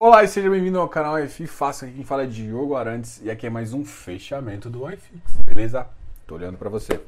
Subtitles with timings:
[0.00, 3.28] Olá e seja bem-vindo ao canal EFI Fácil, aqui quem fala é Diogo Arantes e
[3.28, 5.88] aqui é mais um fechamento do iFix, beleza?
[6.24, 7.00] Tô olhando para você.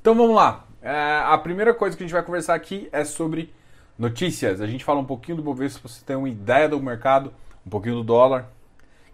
[0.00, 0.66] Então vamos lá.
[0.82, 3.54] É, a primeira coisa que a gente vai conversar aqui é sobre
[3.98, 4.60] notícias.
[4.60, 7.32] A gente fala um pouquinho do Bovespa para você ter uma ideia do mercado,
[7.66, 8.50] um pouquinho do dólar,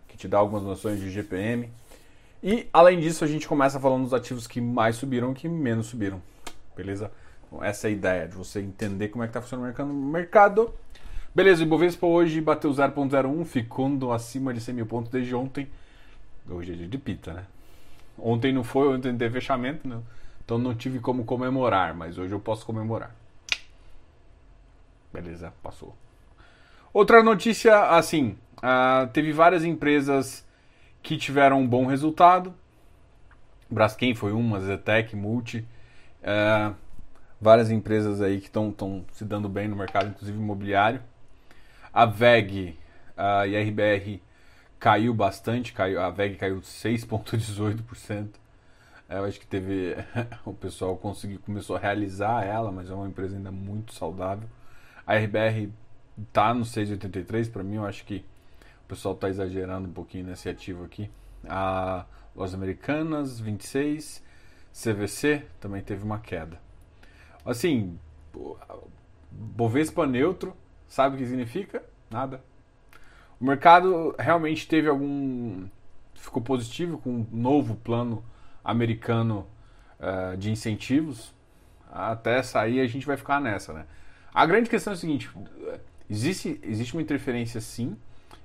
[0.06, 1.70] que te dá algumas noções de GPM.
[2.42, 5.86] E além disso, a gente começa falando dos ativos que mais subiram e que menos
[5.86, 6.22] subiram.
[6.76, 7.10] Beleza?
[7.46, 10.72] Então, essa é a ideia, de você entender como é que está funcionando o mercado.
[11.34, 15.68] Beleza, o Ibovespa hoje bateu 0.01, ficando acima de 100 mil pontos desde ontem.
[16.48, 17.44] Hoje é dia de pita, né?
[18.18, 20.00] Ontem não foi, ontem teve fechamento, né?
[20.44, 23.14] Então não tive como comemorar, mas hoje eu posso comemorar.
[25.12, 25.96] Beleza, passou.
[26.92, 30.46] Outra notícia, assim, uh, teve várias empresas
[31.02, 32.54] que tiveram um bom resultado.
[33.70, 35.66] Braskem foi uma, Zetec, Multi.
[36.22, 36.74] Uh,
[37.40, 41.00] várias empresas aí que estão se dando bem no mercado, inclusive imobiliário.
[41.92, 42.76] A VEG
[43.16, 44.20] uh, e a RBR
[44.78, 48.28] caiu bastante, caiu, a VEG caiu 6,18%.
[49.08, 49.96] Eu acho que teve.
[50.44, 54.48] o pessoal conseguiu, começou a realizar ela, mas é uma empresa ainda muito saudável.
[55.08, 55.72] A RBR
[56.34, 58.22] tá no 6,83, para mim eu acho que
[58.84, 61.10] o pessoal está exagerando um pouquinho nesse ativo aqui.
[61.48, 62.04] A
[62.36, 64.22] Lojas Americanas, 26.
[64.70, 66.60] CVC também teve uma queda.
[67.42, 67.98] Assim,
[69.30, 70.54] Bovespa neutro,
[70.86, 71.82] sabe o que significa?
[72.10, 72.44] Nada.
[73.40, 75.68] O mercado realmente teve algum.
[76.16, 78.22] ficou positivo com um novo plano
[78.62, 79.46] americano
[79.98, 81.32] uh, de incentivos,
[81.90, 83.86] até sair a gente vai ficar nessa, né?
[84.32, 85.30] A grande questão é o seguinte:
[86.08, 87.96] existe, existe uma interferência sim,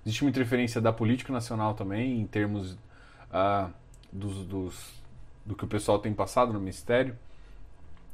[0.05, 3.71] existe uma interferência da política nacional também, em termos uh,
[4.11, 5.01] dos, dos,
[5.45, 7.17] do que o pessoal tem passado no Ministério.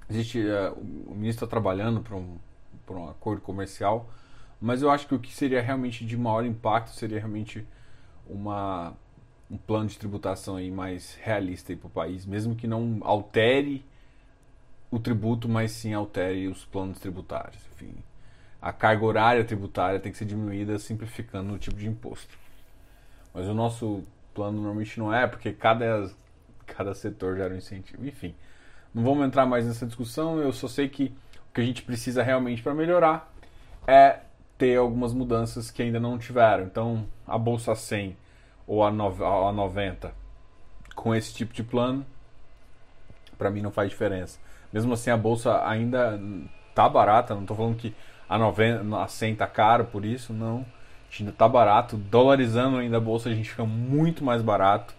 [0.10, 0.74] Existe, uh,
[1.08, 2.38] o ministro está trabalhando para um,
[2.90, 4.10] um acordo comercial,
[4.60, 7.66] mas eu acho que o que seria realmente de maior impacto seria realmente
[8.28, 8.96] uma
[9.50, 13.84] um plano de tributação aí mais realista para o país, mesmo que não altere
[14.92, 17.62] o tributo, mas sim altere os planos tributários.
[17.74, 17.94] Enfim,
[18.62, 22.38] a carga horária tributária tem que ser diminuída simplificando o tipo de imposto.
[23.34, 26.10] Mas o nosso plano normalmente não é, porque cada,
[26.66, 28.06] cada setor gera um incentivo.
[28.06, 28.34] Enfim,
[28.94, 31.14] não vamos entrar mais nessa discussão, eu só sei que
[31.50, 33.32] o que a gente precisa realmente para melhorar
[33.88, 34.20] é
[34.58, 36.66] ter algumas mudanças que ainda não tiveram.
[36.66, 38.16] Então, a Bolsa 100
[38.68, 40.14] ou a, no, a 90
[40.96, 42.06] com esse tipo de plano,
[43.38, 44.38] para mim não faz diferença.
[44.72, 46.20] Mesmo assim, a bolsa ainda
[46.76, 47.94] tá barata, não estou falando que
[48.28, 50.66] a, 90, a 100 tá caro por isso, não.
[51.20, 54.94] Ainda tá barato, dolarizando ainda a bolsa a gente fica muito mais barato.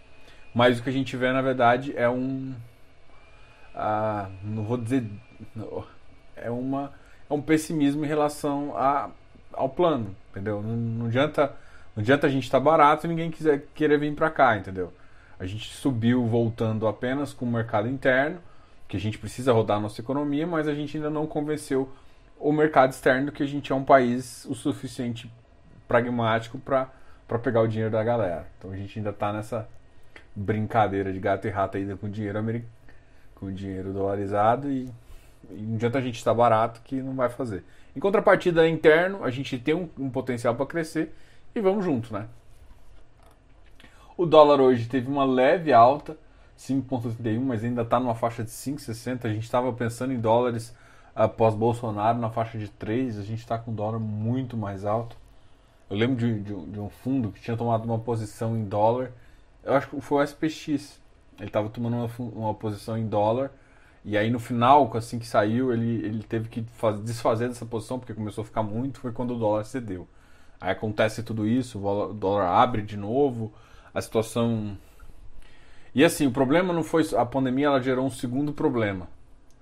[0.53, 2.53] Mas o que a gente vê na verdade é um.
[3.75, 5.05] Ah, não vou dizer.
[6.35, 6.93] É, uma,
[7.29, 9.11] é um pessimismo em relação a,
[9.53, 10.61] ao plano, entendeu?
[10.61, 11.55] Não, não adianta
[11.95, 14.93] não adianta a gente estar tá barato e ninguém quiser querer vir para cá, entendeu?
[15.39, 18.41] A gente subiu voltando apenas com o mercado interno,
[18.91, 21.89] que a gente precisa rodar a nossa economia, mas a gente ainda não convenceu
[22.41, 25.33] o mercado externo que a gente é um país o suficiente
[25.87, 26.89] pragmático para
[27.41, 28.49] pegar o dinheiro da galera.
[28.59, 29.69] Então a gente ainda está nessa
[30.35, 32.73] brincadeira de gato e rato ainda com dinheiro americano,
[33.37, 34.91] com dinheiro dolarizado e,
[35.51, 37.63] e não adianta a gente estar tá barato que não vai fazer.
[37.95, 41.15] Em contrapartida interno, a gente tem um, um potencial para crescer
[41.55, 42.27] e vamos junto, né?
[44.17, 46.19] O dólar hoje teve uma leve alta,
[46.61, 49.25] 5,31, mas ainda está numa faixa de 5,60.
[49.25, 50.75] A gente estava pensando em dólares
[51.15, 55.17] após Bolsonaro na faixa de 3, a gente está com dólar muito mais alto.
[55.89, 59.11] Eu lembro de, de, de, um fundo que tinha tomado uma posição em dólar,
[59.65, 61.01] eu acho que foi o SPX.
[61.39, 63.51] Ele estava tomando uma, uma, posição em dólar,
[64.05, 66.65] e aí no final, assim que saiu, ele, ele teve que
[67.03, 70.07] desfazer dessa posição, porque começou a ficar muito, foi quando o dólar cedeu.
[70.61, 73.53] Aí acontece tudo isso, o dólar abre de novo,
[73.95, 74.77] a situação.
[75.95, 77.05] E assim, o problema não foi.
[77.17, 79.09] A pandemia ela gerou um segundo problema.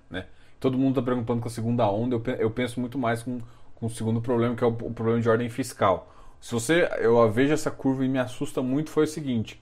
[0.09, 0.25] Né?
[0.59, 3.39] Todo mundo está preocupando com a segunda onda, eu, penso muito mais com,
[3.75, 6.13] com o segundo problema, que é o, o problema de ordem fiscal.
[6.39, 6.89] Se você.
[6.99, 9.61] Eu vejo essa curva e me assusta muito, foi o seguinte: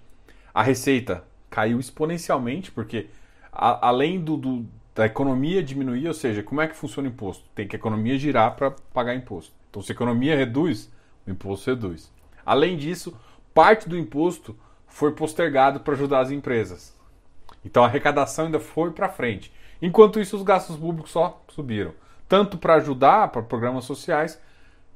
[0.53, 3.07] a receita caiu exponencialmente, porque
[3.51, 7.45] a, além do, do, da economia diminuir, ou seja, como é que funciona o imposto?
[7.55, 9.53] Tem que a economia girar para pagar imposto.
[9.69, 10.91] Então, se a economia reduz,
[11.25, 12.11] o imposto reduz.
[12.45, 13.15] Além disso,
[13.53, 14.55] parte do imposto
[14.97, 16.91] foi postergado para ajudar as empresas.
[17.63, 19.53] Então a arrecadação ainda foi para frente.
[19.79, 21.93] Enquanto isso, os gastos públicos só subiram.
[22.27, 24.41] Tanto para ajudar para programas sociais,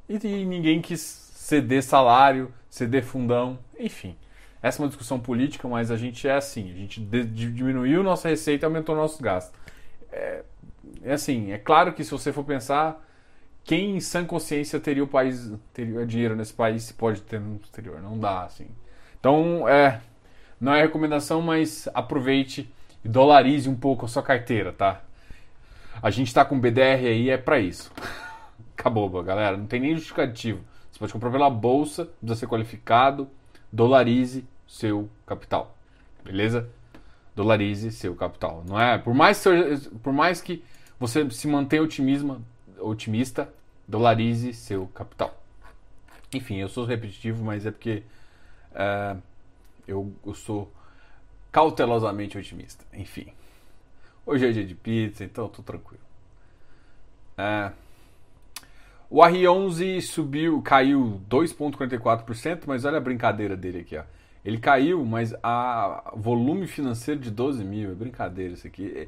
[0.09, 4.17] e, e ninguém quis ceder salário, ceder fundão, enfim.
[4.59, 8.65] Essa é uma discussão política, mas a gente é assim, a gente diminuiu nossa receita
[8.65, 9.53] e aumentou nossos gastos.
[10.11, 10.41] É,
[11.03, 13.07] é assim, é claro que se você for pensar,
[13.63, 17.57] quem em sã consciência teria o país, teria dinheiro nesse país se pode ter no
[17.63, 18.01] exterior?
[18.01, 18.67] Não dá, assim.
[19.21, 20.01] Então, é,
[20.59, 22.67] não é recomendação, mas aproveite
[23.05, 25.03] e dolarize um pouco a sua carteira, tá?
[26.01, 27.91] A gente está com BDR aí, é para isso.
[28.75, 29.55] Acabou, galera.
[29.55, 30.61] Não tem nem justificativo.
[30.91, 33.29] Você pode comprar pela bolsa, precisa ser qualificado.
[33.71, 35.77] Dolarize seu capital.
[36.25, 36.67] Beleza?
[37.35, 38.63] Dolarize seu capital.
[38.67, 38.97] Não é?
[38.97, 39.43] Por mais,
[40.01, 40.63] por mais que
[40.99, 42.43] você se mantenha otimismo,
[42.79, 43.47] otimista,
[43.87, 45.39] dolarize seu capital.
[46.33, 48.01] Enfim, eu sou repetitivo, mas é porque
[48.73, 49.15] é,
[49.87, 50.71] eu, eu sou
[51.51, 52.85] cautelosamente otimista.
[52.93, 53.27] Enfim.
[54.25, 56.03] Hoje é dia de pizza, então eu tô tranquilo.
[57.37, 57.71] É,
[59.09, 64.03] o R11 subiu, caiu 2,44%, mas olha a brincadeira dele aqui, ó.
[64.43, 69.07] Ele caiu, mas a volume financeiro de 12 mil, é brincadeira isso aqui.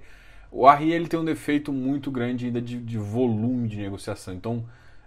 [0.51, 4.33] O RI ele tem um defeito muito grande ainda de, de volume de negociação.
[4.33, 4.63] Então,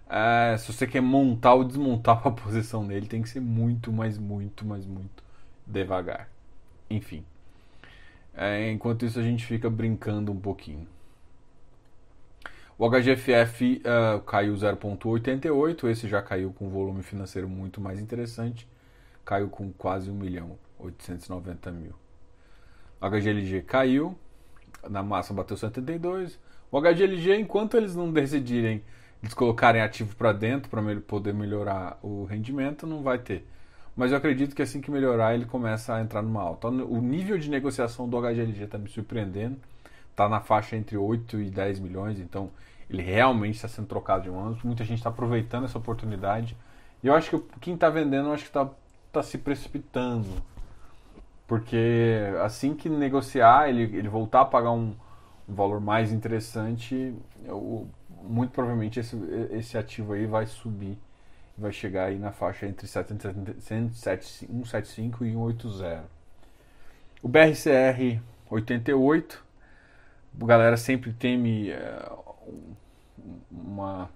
[0.09, 4.17] é, se você quer montar ou desmontar a posição nele, tem que ser muito, mas
[4.17, 5.23] muito, mas muito
[5.65, 6.29] devagar.
[6.89, 7.25] Enfim.
[8.35, 10.87] É, enquanto isso, a gente fica brincando um pouquinho.
[12.77, 18.67] O HGFF uh, caiu 0,88, esse já caiu com volume financeiro muito mais interessante,
[19.25, 21.93] caiu com quase 1 milhão, 890 mil.
[23.01, 24.15] O HGLG caiu,
[24.87, 26.39] na massa bateu 72.
[26.71, 28.83] O HGLG, enquanto eles não decidirem
[29.21, 33.47] eles colocarem ativo para dentro para poder melhorar o rendimento, não vai ter.
[33.95, 36.67] Mas eu acredito que assim que melhorar, ele começa a entrar numa alta.
[36.67, 39.57] O nível de negociação do HGLG está me surpreendendo.
[40.11, 42.51] Está na faixa entre 8 e 10 milhões, então
[42.89, 44.61] ele realmente está sendo trocado de mãos.
[44.63, 46.55] Muita gente está aproveitando essa oportunidade.
[47.03, 48.69] E eu acho que quem está vendendo, acho que está
[49.11, 50.27] tá se precipitando.
[51.47, 54.93] Porque assim que negociar, ele, ele voltar a pagar um,
[55.49, 57.15] um valor mais interessante,
[58.23, 59.15] muito provavelmente esse,
[59.51, 60.97] esse ativo aí vai subir.
[61.57, 66.03] Vai chegar aí na faixa entre 175 e 180.
[67.21, 69.43] O BRCR 88,
[70.39, 72.35] a galera sempre teme uh,
[73.51, 74.09] uma,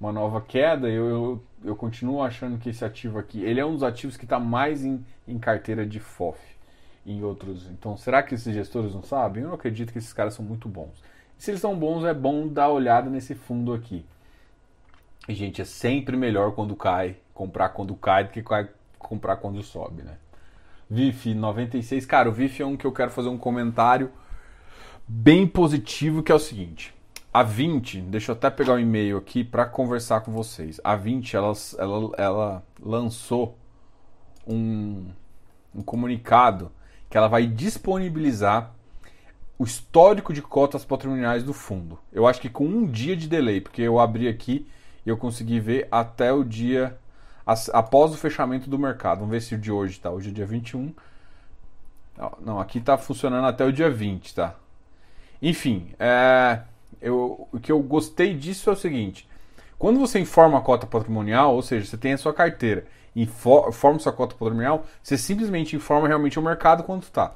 [0.00, 3.74] uma nova queda, eu, eu, eu, continuo achando que esse ativo aqui, ele é um
[3.74, 6.38] dos ativos que está mais em, em carteira de FOF
[7.06, 7.70] em outros.
[7.70, 9.42] Então, será que esses gestores não sabem?
[9.42, 11.02] Eu não acredito que esses caras são muito bons.
[11.38, 14.04] Se eles são bons, é bom dar olhada nesse fundo aqui.
[15.28, 18.42] E, gente, é sempre melhor quando cai, comprar quando cai do que
[18.98, 20.16] comprar quando sobe, né?
[20.90, 24.10] VIF 96, cara, o VIF é um que eu quero fazer um comentário
[25.06, 26.94] bem positivo, que é o seguinte.
[27.32, 30.80] A 20, deixa eu até pegar o um e-mail aqui para conversar com vocês.
[30.82, 33.56] A 20, ela, ela, ela lançou
[34.46, 35.06] um,
[35.74, 36.72] um comunicado
[37.08, 38.74] que ela vai disponibilizar
[39.58, 41.98] o histórico de cotas patrimoniais do fundo.
[42.12, 44.66] Eu acho que com um dia de delay, porque eu abri aqui
[45.04, 46.96] e eu consegui ver até o dia
[47.72, 49.18] após o fechamento do mercado.
[49.20, 50.10] Vamos ver se o de hoje tá.
[50.10, 50.94] Hoje é dia 21.
[52.40, 54.54] Não, aqui tá funcionando até o dia 20, tá?
[55.40, 56.60] Enfim, é
[57.00, 59.28] eu, o que eu gostei disso é o seguinte:
[59.78, 63.98] quando você informa a cota patrimonial, ou seja, você tem a sua carteira e forma
[63.98, 67.34] sua cota patrimonial, você simplesmente informa realmente o mercado quanto está.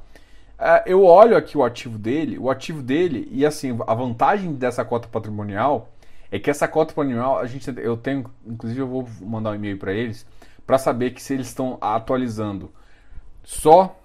[0.63, 4.85] É, eu olho aqui o ativo dele, o ativo dele, e assim, a vantagem dessa
[4.85, 5.91] cota patrimonial
[6.31, 9.79] é que essa cota patrimonial, a gente, eu tenho, inclusive eu vou mandar um e-mail
[9.79, 10.27] para eles,
[10.67, 12.71] para saber que se eles estão atualizando
[13.43, 13.99] só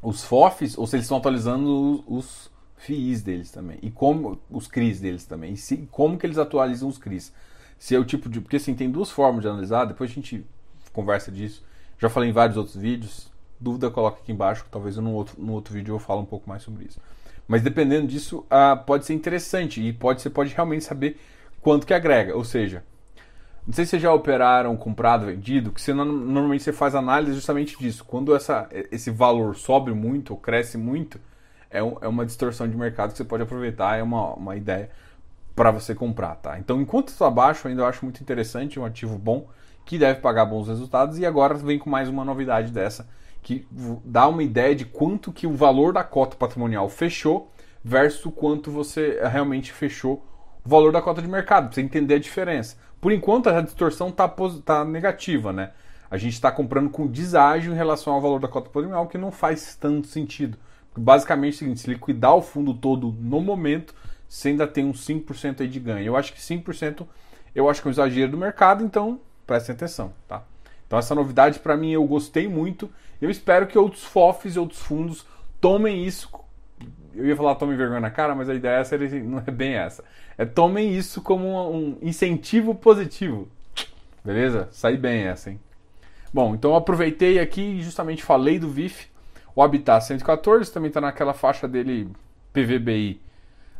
[0.00, 3.78] os FOFs ou se eles estão atualizando os, FIIs deles também.
[3.82, 5.52] E como os CRIs deles também.
[5.52, 7.32] E se, como que eles atualizam os CRIs.
[7.78, 8.40] Se é o tipo de.
[8.40, 10.44] Porque assim, tem duas formas de analisar, depois a gente
[10.92, 11.64] conversa disso.
[11.98, 13.27] Já falei em vários outros vídeos.
[13.60, 16.48] Dúvida, coloca aqui embaixo, que talvez no outro, no outro vídeo eu falo um pouco
[16.48, 17.00] mais sobre isso.
[17.46, 21.18] Mas dependendo disso, uh, pode ser interessante e pode, você pode realmente saber
[21.60, 22.36] quanto que agrega.
[22.36, 22.84] Ou seja,
[23.66, 27.76] não sei se vocês já operaram comprado, vendido, que você, normalmente você faz análise justamente
[27.78, 28.04] disso.
[28.04, 31.18] Quando essa, esse valor sobe muito ou cresce muito,
[31.70, 34.90] é, um, é uma distorção de mercado que você pode aproveitar, é uma, uma ideia
[35.54, 36.58] para você comprar, tá?
[36.58, 39.48] Então, enquanto está baixo, ainda eu acho muito interessante, um ativo bom
[39.84, 43.08] que deve pagar bons resultados e agora vem com mais uma novidade dessa
[43.42, 43.66] que
[44.04, 47.50] dá uma ideia de quanto que o valor da cota patrimonial fechou
[47.82, 50.24] versus quanto você realmente fechou
[50.64, 52.76] o valor da cota de mercado, para você entender a diferença.
[53.00, 54.28] Por enquanto, a distorção está
[54.64, 55.70] tá negativa, né?
[56.10, 59.30] A gente está comprando com deságio em relação ao valor da cota patrimonial, que não
[59.30, 60.58] faz tanto sentido.
[60.96, 63.94] Basicamente é o seguinte, se liquidar o fundo todo no momento,
[64.28, 66.04] você ainda tem uns 5% aí de ganho.
[66.04, 67.06] Eu acho que 5%
[67.54, 70.44] Eu acho que é um exagero do mercado, então prestem atenção, tá?
[70.88, 72.90] Então essa novidade para mim eu gostei muito.
[73.20, 75.24] Eu espero que outros FOFs e outros fundos
[75.60, 76.28] tomem isso.
[77.14, 80.02] Eu ia falar tomem vergonha na cara, mas a ideia essa não é bem essa.
[80.36, 83.48] É tomem isso como um incentivo positivo.
[84.24, 84.68] Beleza?
[84.70, 85.60] Sai bem essa, hein?
[86.32, 89.08] Bom, então eu aproveitei aqui e justamente falei do VIF.
[89.54, 92.08] O Habitat 114 também está naquela faixa dele
[92.52, 93.20] PVBI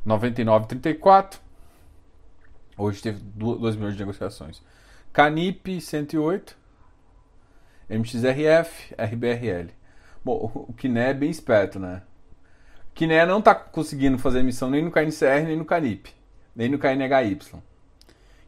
[0.07, 1.39] 99,34.
[2.77, 4.63] Hoje teve 2 milhões de negociações.
[5.13, 6.58] Canip 108.
[7.89, 9.71] MXRF, RBRL.
[10.25, 12.03] Bom, o Kiné é bem esperto, né?
[12.91, 16.11] O Kiné não está conseguindo fazer emissão nem no KNCR, nem no Canip,
[16.55, 17.35] nem no KNHY.
[17.35, 17.61] O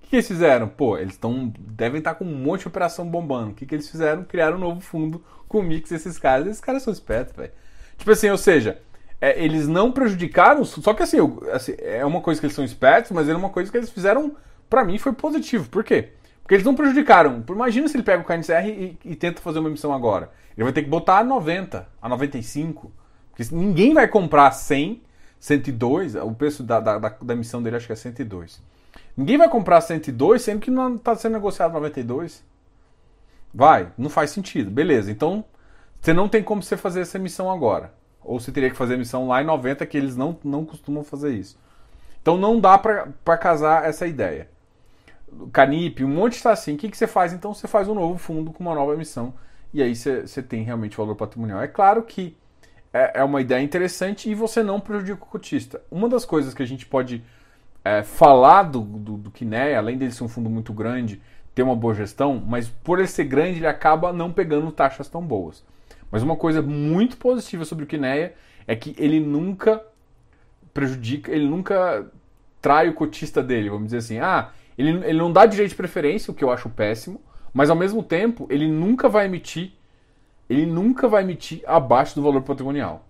[0.02, 0.68] que, que eles fizeram?
[0.68, 3.52] Pô, eles estão devem estar tá com um monte de operação bombando.
[3.52, 4.24] O que, que eles fizeram?
[4.24, 6.46] Criaram um novo fundo com mix desses caras.
[6.46, 7.52] Esses caras são espertos, velho.
[7.96, 8.80] Tipo assim, ou seja,
[9.20, 11.18] é, eles não prejudicaram, só que assim,
[11.52, 14.34] assim, é uma coisa que eles são espertos, mas é uma coisa que eles fizeram,
[14.68, 15.68] para mim, foi positivo.
[15.68, 16.10] Por quê?
[16.50, 17.44] Porque eles não prejudicaram.
[17.48, 20.32] Imagina se ele pega o KNCR e, e, tenta fazer uma emissão agora.
[20.56, 22.90] Ele vai ter que botar a 90, a 95.
[23.30, 25.00] Porque ninguém vai comprar 100,
[25.38, 26.16] 102.
[26.16, 28.60] O preço da, da, da emissão dele acho que é 102.
[29.16, 32.42] Ninguém vai comprar 102 sendo que não está sendo negociado 92.
[33.54, 34.72] Vai, não faz sentido.
[34.72, 35.44] Beleza, então
[36.00, 37.94] você não tem como você fazer essa emissão agora.
[38.24, 41.32] Ou você teria que fazer emissão lá em 90, que eles não, não costumam fazer
[41.32, 41.56] isso.
[42.20, 44.48] Então não dá para casar essa ideia.
[45.52, 46.74] Canip, um monte está assim.
[46.74, 47.32] O que, que você faz?
[47.32, 49.34] Então você faz um novo fundo com uma nova emissão
[49.72, 51.60] e aí você, tem realmente valor patrimonial.
[51.62, 52.36] É claro que
[52.92, 55.80] é, é, uma ideia interessante e você não prejudica o cotista.
[55.90, 57.22] Uma das coisas que a gente pode
[57.84, 61.20] é, falar do, do, do Kiné, além dele ser um fundo muito grande,
[61.54, 65.22] ter uma boa gestão, mas por ele ser grande, ele acaba não pegando taxas tão
[65.22, 65.64] boas.
[66.10, 68.34] Mas uma coisa muito positiva sobre o Kineia
[68.66, 69.82] é que ele nunca
[70.74, 72.06] prejudica, ele nunca
[72.60, 74.18] trai o cotista dele, vamos dizer assim.
[74.18, 77.20] Ah, ele, ele não dá direito de preferência, o que eu acho péssimo,
[77.52, 79.72] mas ao mesmo tempo ele nunca vai emitir,
[80.48, 83.06] ele nunca vai emitir abaixo do valor patrimonial.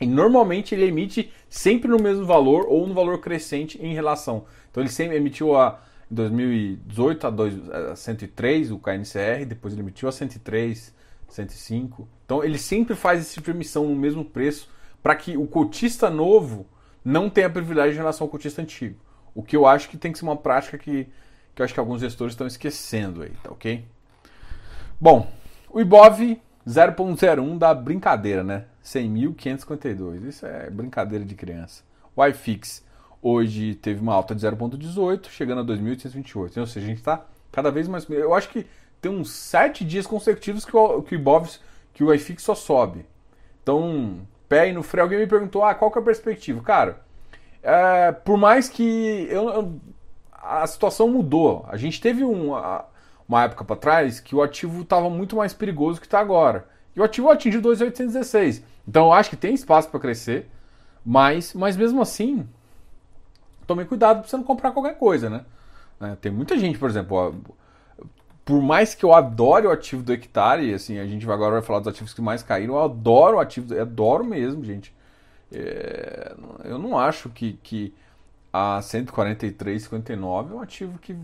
[0.00, 4.44] E normalmente ele emite sempre no mesmo valor ou no valor crescente em relação.
[4.70, 9.82] Então ele sempre emitiu a em 2018 a, 2, a 103 o KNCR, depois ele
[9.82, 10.94] emitiu a 103,
[11.28, 12.08] 105.
[12.24, 14.68] Então ele sempre faz esse tipo emissão no mesmo preço
[15.02, 16.66] para que o cotista novo
[17.04, 18.96] não tenha privilégio em relação ao cotista antigo.
[19.34, 21.08] O que eu acho que tem que ser uma prática que,
[21.54, 23.84] que eu acho que alguns gestores estão esquecendo aí, tá ok?
[25.00, 25.30] Bom,
[25.68, 28.64] o Ibov 0.01 da brincadeira, né?
[28.84, 30.24] 100.552.
[30.24, 31.82] Isso é brincadeira de criança.
[32.14, 32.84] O iFix
[33.20, 36.36] hoje teve uma alta de 0.18, chegando a 2.828.
[36.36, 38.08] Ou seja, a gente está cada vez mais.
[38.08, 38.66] Eu acho que
[39.00, 41.48] tem uns 7 dias consecutivos que o, que o Ibov,
[41.92, 43.04] que o iFix só sobe.
[43.62, 45.04] Então, pé no freio.
[45.04, 46.62] Alguém me perguntou: ah, qual que é a perspectiva?
[46.62, 47.02] Cara,
[47.64, 49.80] é, por mais que eu, eu,
[50.32, 51.64] a situação mudou.
[51.68, 52.52] A gente teve um,
[53.28, 56.68] uma época para trás que o ativo estava muito mais perigoso que está agora.
[56.94, 58.62] E o ativo atingiu 2,816.
[58.86, 60.48] Então eu acho que tem espaço para crescer,
[61.04, 62.46] mas, mas mesmo assim,
[63.66, 65.44] tome cuidado para você não comprar qualquer coisa, né?
[66.00, 67.32] É, tem muita gente, por exemplo, ó,
[68.44, 71.78] por mais que eu adore o ativo do hectare, assim, a gente agora vai falar
[71.78, 74.94] dos ativos que mais caíram, eu adoro o ativo, adoro mesmo, gente.
[75.52, 76.34] É,
[76.64, 77.94] eu não acho que, que
[78.52, 81.16] a 143,59 é um ativo que,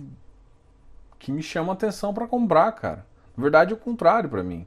[1.18, 3.06] que me chama atenção para comprar, cara.
[3.36, 4.66] Na verdade, é o contrário para mim.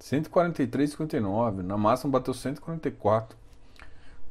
[0.00, 1.62] 143,59.
[1.62, 3.36] Na máxima bateu 144.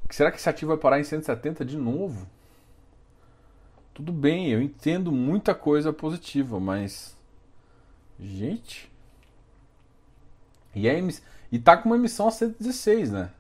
[0.10, 2.28] Será que esse ativo vai parar em 170 de novo?
[3.94, 7.16] Tudo bem, eu entendo muita coisa positiva, mas.
[8.20, 8.92] Gente.
[10.76, 11.02] E, é,
[11.52, 13.32] e tá com uma emissão a 116, né?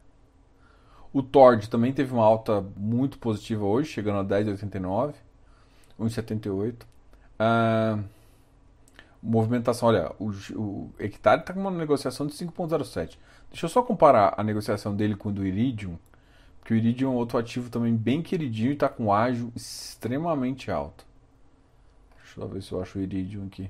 [1.13, 5.13] O Tord também teve uma alta muito positiva hoje, chegando a 10,89,
[5.99, 6.83] 1,78.
[7.39, 8.03] Uh,
[9.21, 13.17] movimentação, olha, o, o hectare está com uma negociação de 5,07.
[13.49, 15.97] Deixa eu só comparar a negociação dele com o do Iridium,
[16.59, 21.05] porque o Iridium é outro ativo também bem queridinho e está com ágio extremamente alto.
[22.23, 23.69] Deixa eu ver se eu acho o Iridium aqui.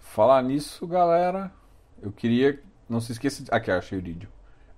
[0.00, 1.50] Falar nisso, galera,
[2.00, 2.62] eu queria.
[2.88, 3.42] Não se esqueça.
[3.50, 4.28] Aqui, achei o Iridium.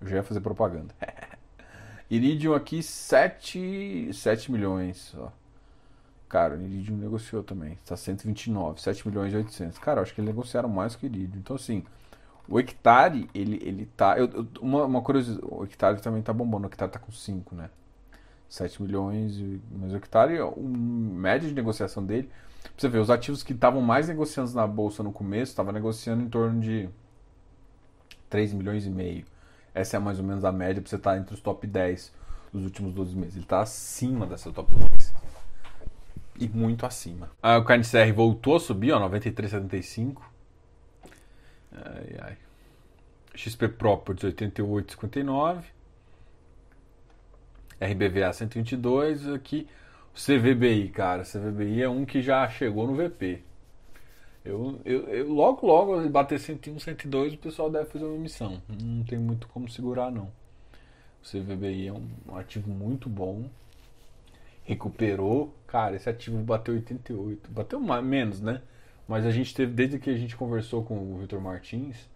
[0.04, 0.94] Já ia fazer propaganda.
[2.10, 5.14] Iridium aqui, 7, 7 milhões.
[5.18, 5.30] Ó.
[6.28, 7.78] Cara, o Iridium negociou também.
[7.82, 9.78] Está 129, 7 milhões e 800.
[9.78, 11.38] Cara, acho que eles negociaram mais que o Iridium.
[11.38, 11.84] Então, assim,
[12.48, 14.18] o hectare, ele, ele tá.
[14.18, 16.64] Eu, eu, uma, uma curiosidade, o hectare também tá bombando.
[16.64, 17.70] O hectare tá com 5, né?
[18.48, 19.40] 7 milhões.
[19.72, 22.28] Mas o hectare, o média de negociação dele.
[22.62, 26.22] Pra você ver, os ativos que estavam mais negociando na bolsa no começo, estavam negociando
[26.22, 26.88] em torno de
[28.28, 29.24] 3 milhões e meio.
[29.74, 32.12] Essa é mais ou menos a média para você estar tá entre os top 10
[32.52, 33.34] dos últimos 12 meses.
[33.34, 35.14] Ele está acima dessa top 10.
[36.38, 37.30] e muito acima.
[37.42, 40.22] Ah, o KNCR voltou a subir, ó, 93,75.
[41.72, 42.36] Ai, ai.
[43.34, 45.64] XP Properties 88,59.
[47.80, 49.28] RBVA 122.
[49.28, 49.66] Aqui
[50.14, 51.24] o CVBI, cara.
[51.24, 53.42] CVBI é um que já chegou no VP.
[54.44, 58.60] Eu, eu, eu logo, logo, bater 101, 102, o pessoal deve fazer uma emissão.
[58.68, 60.30] Não tem muito como segurar, não.
[61.22, 63.48] O CVBI é um, um ativo muito bom.
[64.64, 65.54] Recuperou.
[65.66, 67.50] Cara, esse ativo bateu 88.
[67.50, 68.60] Bateu mais, menos, né?
[69.08, 72.08] Mas a gente teve, desde que a gente conversou com o Vitor Martins,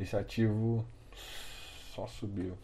[0.00, 0.84] esse ativo
[1.94, 2.54] só subiu.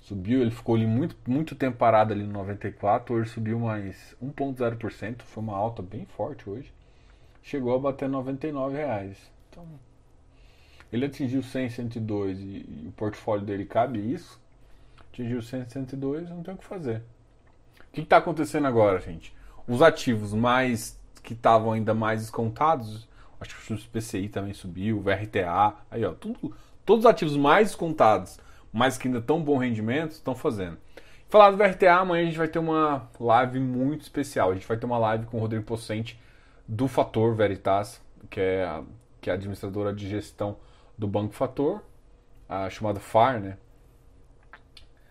[0.00, 5.22] Subiu, ele ficou ali muito, muito tempo parado ali no 94, hoje subiu mais 1,0%,
[5.22, 6.72] foi uma alta bem forte hoje.
[7.44, 9.16] Chegou a bater 99 reais.
[9.48, 9.64] Então,
[10.92, 14.40] ele atingiu 100, 102 e, e o portfólio dele cabe isso.
[15.12, 17.02] Atingiu 100, 102, não tem o que fazer.
[17.88, 19.32] O que está acontecendo agora, gente?
[19.68, 23.08] Os ativos mais que estavam ainda mais descontados,
[23.40, 27.68] acho que o PCI também subiu, o VRTA, aí ó, tudo, todos os ativos mais
[27.68, 28.40] descontados
[28.74, 30.76] mas que ainda tão bom rendimento, estão fazendo.
[31.28, 34.50] Falar do VRTA, amanhã a gente vai ter uma live muito especial.
[34.50, 36.20] A gente vai ter uma live com o Rodrigo Possente
[36.66, 38.82] do Fator Veritas, que é a,
[39.20, 40.56] que é a administradora de gestão
[40.96, 41.82] do Banco Fator,
[42.48, 43.58] a chamada FAR, né?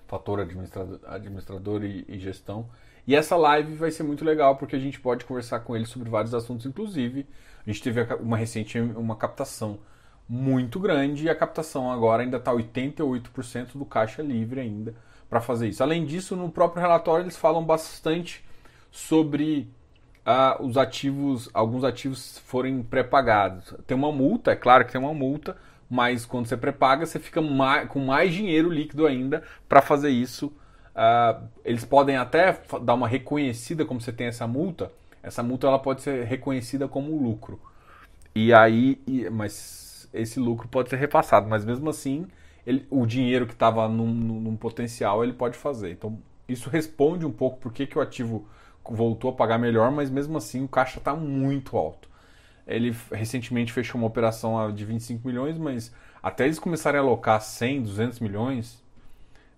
[0.08, 2.70] Fator Administrador, administrador e, e Gestão.
[3.06, 6.10] E essa live vai ser muito legal porque a gente pode conversar com ele sobre
[6.10, 7.28] vários assuntos, inclusive
[7.66, 9.80] a gente teve uma recente uma captação
[10.28, 14.96] muito grande e a captação agora ainda está 88% do caixa livre ainda
[15.30, 15.84] para fazer isso.
[15.84, 18.46] Além disso, no próprio relatório eles falam bastante
[18.92, 19.70] sobre
[20.26, 23.74] uh, os ativos, alguns ativos forem pré-pagados.
[23.86, 25.56] Tem uma multa, é claro que tem uma multa,
[25.90, 30.48] mas quando você pré-paga, você fica mais, com mais dinheiro líquido ainda para fazer isso.
[30.96, 34.92] Uh, eles podem até dar uma reconhecida como você tem essa multa.
[35.22, 37.60] Essa multa ela pode ser reconhecida como lucro.
[38.36, 39.00] E aí,
[39.32, 42.28] mas esse lucro pode ser repassado, mas mesmo assim,
[42.66, 45.92] ele, o dinheiro que estava num, num, potencial ele pode fazer.
[45.92, 48.48] Então, isso responde um pouco por que, que o ativo
[48.90, 52.10] voltou a pagar melhor, mas mesmo assim o caixa está muito alto.
[52.66, 57.84] Ele recentemente fechou uma operação de 25 milhões, mas até eles começarem a alocar 100,
[57.84, 58.82] 200 milhões,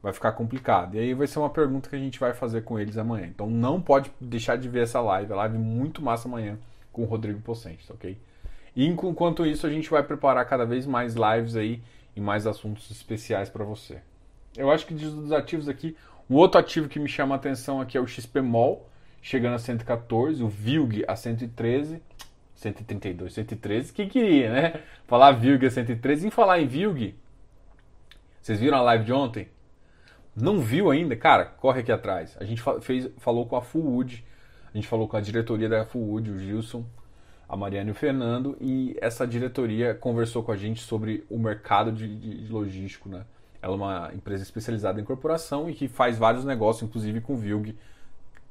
[0.01, 0.95] vai ficar complicado.
[0.95, 3.27] E aí vai ser uma pergunta que a gente vai fazer com eles amanhã.
[3.27, 6.57] Então não pode deixar de ver essa live, a live muito massa amanhã
[6.91, 8.17] com o Rodrigo Pocente, ok?
[8.75, 11.81] E enquanto isso, a gente vai preparar cada vez mais lives aí
[12.15, 13.99] e mais assuntos especiais para você.
[14.55, 15.95] Eu acho que dos ativos aqui,
[16.29, 18.89] um outro ativo que me chama a atenção aqui é o XPMOL,
[19.25, 21.99] chegando a 114, o VILG a 113,
[22.53, 23.91] 132, 113.
[23.91, 24.81] Quem queria, né?
[25.07, 26.27] Falar VILG a 113.
[26.27, 27.15] Em falar em VILG,
[28.39, 29.47] vocês viram a live de ontem?
[30.35, 31.15] Não viu ainda?
[31.15, 32.37] Cara, corre aqui atrás.
[32.39, 34.23] A gente fez, falou com a Fullwood,
[34.71, 36.85] a gente falou com a diretoria da Fullwood, o Gilson
[37.47, 41.91] a Mariana e o Fernando, e essa diretoria conversou com a gente sobre o mercado
[41.91, 43.07] de, de, de logístico.
[43.07, 43.23] Né?
[43.61, 47.75] Ela é uma empresa especializada em corporação e que faz vários negócios, inclusive com Vilg.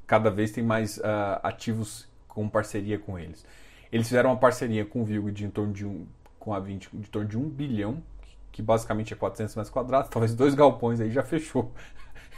[0.07, 3.47] Cada vez tem mais uh, ativos com parceria com eles.
[3.91, 6.07] Eles fizeram uma parceria com o Vilg de em torno de um,
[6.39, 8.03] com a 20, de torno de um bilhão,
[8.51, 11.73] que basicamente é 400 metros quadrados, talvez dois galpões aí já fechou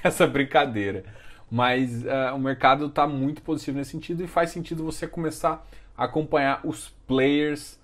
[0.03, 1.05] essa brincadeira.
[1.51, 5.65] Mas uh, o mercado está muito positivo nesse sentido e faz sentido você começar
[5.97, 7.81] acompanhar os players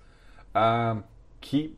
[0.53, 1.01] uh,
[1.41, 1.77] que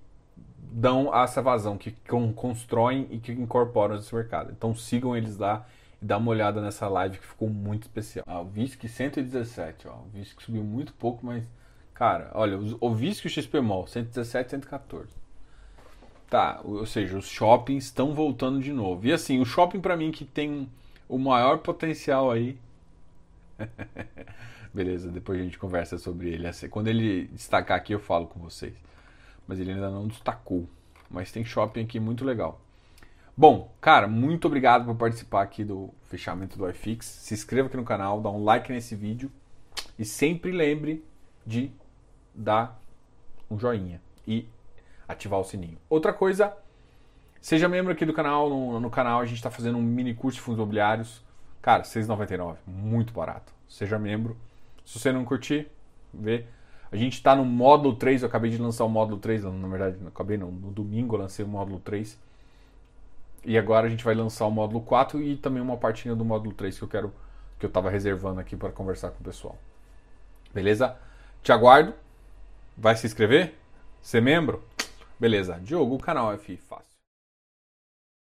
[0.58, 1.96] dão essa vazão, que
[2.36, 4.52] constroem e que incorporam esse mercado.
[4.52, 5.66] Então sigam eles lá
[6.06, 8.26] dá uma olhada nessa live que ficou muito especial.
[8.28, 11.44] Ah, o VISC 117, ó, o VISC subiu muito pouco, mas
[11.94, 15.10] cara, olha, o VISC e o XPMOL 117, 114.
[16.30, 19.06] Tá, ou seja, os shoppings estão voltando de novo.
[19.06, 20.68] E assim, o shopping para mim que tem
[21.08, 22.58] o maior potencial aí
[24.74, 26.50] Beleza, depois a gente conversa sobre ele.
[26.70, 28.74] Quando ele destacar aqui, eu falo com vocês.
[29.48, 30.68] Mas ele ainda não destacou.
[31.10, 32.62] Mas tem shopping aqui muito legal.
[33.38, 37.06] Bom, cara, muito obrigado por participar aqui do fechamento do iFix.
[37.06, 39.30] Se inscreva aqui no canal, dá um like nesse vídeo.
[40.00, 41.04] E sempre lembre
[41.46, 41.70] de
[42.34, 42.80] dar
[43.52, 44.48] um joinha e
[45.06, 45.78] ativar o sininho.
[45.90, 46.56] Outra coisa,
[47.42, 48.50] seja membro aqui do canal.
[48.50, 51.22] No, no canal a gente está fazendo um mini curso de fundos imobiliários.
[51.62, 53.54] Cara, R$ 6,99, muito barato.
[53.68, 54.38] Seja membro.
[54.86, 55.68] Se você não curtir,
[56.14, 56.46] vê.
[56.90, 59.98] A gente está no módulo 3, eu acabei de lançar o módulo 3, na verdade,
[60.08, 62.18] acabei não, no domingo eu lancei o módulo 3.
[63.46, 66.54] E agora a gente vai lançar o módulo 4 e também uma partinha do módulo
[66.54, 67.14] 3 que eu quero
[67.60, 69.58] que eu estava reservando aqui para conversar com o pessoal.
[70.54, 70.98] Beleza?
[71.44, 71.94] Te aguardo.
[72.76, 73.54] Vai se inscrever?
[74.02, 74.64] Ser membro?
[75.20, 75.60] Beleza.
[75.62, 76.85] Diogo, o canal é fácil.